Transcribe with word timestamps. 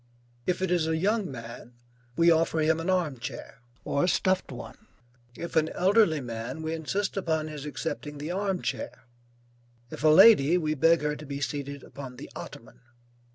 If 0.47 0.63
it 0.63 0.71
is 0.71 0.87
a 0.87 0.97
young 0.97 1.29
man, 1.29 1.75
we 2.15 2.31
offer 2.31 2.57
him 2.61 2.79
an 2.79 2.89
arm 2.89 3.19
chair, 3.19 3.59
or 3.85 4.03
a 4.03 4.07
stuffed 4.07 4.51
one; 4.51 4.87
if 5.37 5.55
an 5.55 5.69
elderly 5.69 6.21
man, 6.21 6.63
we 6.63 6.73
insist 6.73 7.17
upon 7.17 7.49
his 7.49 7.67
accepting 7.67 8.17
the 8.17 8.31
arm 8.31 8.63
chair; 8.63 9.03
if 9.91 10.03
a 10.03 10.07
lady, 10.07 10.57
we 10.57 10.73
beg 10.73 11.01
her 11.01 11.15
to 11.15 11.25
be 11.27 11.39
seated 11.39 11.83
upon 11.83 12.15
the 12.15 12.31
ottoman. 12.35 12.79